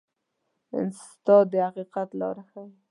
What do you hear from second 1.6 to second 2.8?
حقیقت لاره ښيي.